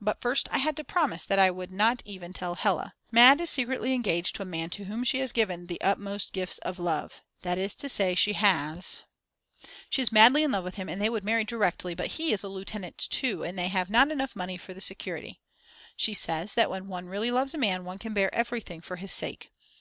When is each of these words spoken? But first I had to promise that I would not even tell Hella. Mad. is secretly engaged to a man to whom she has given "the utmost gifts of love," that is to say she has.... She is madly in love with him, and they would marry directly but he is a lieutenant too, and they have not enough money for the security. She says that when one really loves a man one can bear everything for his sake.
But 0.00 0.20
first 0.20 0.48
I 0.50 0.58
had 0.58 0.76
to 0.78 0.82
promise 0.82 1.24
that 1.24 1.38
I 1.38 1.48
would 1.48 1.70
not 1.70 2.02
even 2.04 2.32
tell 2.32 2.56
Hella. 2.56 2.94
Mad. 3.12 3.40
is 3.40 3.50
secretly 3.50 3.94
engaged 3.94 4.34
to 4.34 4.42
a 4.42 4.44
man 4.44 4.68
to 4.70 4.86
whom 4.86 5.04
she 5.04 5.20
has 5.20 5.30
given 5.30 5.68
"the 5.68 5.80
utmost 5.80 6.32
gifts 6.32 6.58
of 6.58 6.80
love," 6.80 7.22
that 7.42 7.56
is 7.56 7.76
to 7.76 7.88
say 7.88 8.16
she 8.16 8.32
has.... 8.32 9.04
She 9.88 10.02
is 10.02 10.10
madly 10.10 10.42
in 10.42 10.50
love 10.50 10.64
with 10.64 10.74
him, 10.74 10.88
and 10.88 11.00
they 11.00 11.08
would 11.08 11.22
marry 11.22 11.44
directly 11.44 11.94
but 11.94 12.08
he 12.18 12.32
is 12.32 12.42
a 12.42 12.48
lieutenant 12.48 12.98
too, 12.98 13.44
and 13.44 13.56
they 13.56 13.68
have 13.68 13.88
not 13.88 14.10
enough 14.10 14.34
money 14.34 14.56
for 14.56 14.74
the 14.74 14.80
security. 14.80 15.40
She 15.96 16.14
says 16.14 16.54
that 16.54 16.68
when 16.68 16.88
one 16.88 17.06
really 17.06 17.30
loves 17.30 17.54
a 17.54 17.56
man 17.56 17.84
one 17.84 17.98
can 17.98 18.12
bear 18.12 18.34
everything 18.34 18.80
for 18.80 18.96
his 18.96 19.12
sake. 19.12 19.52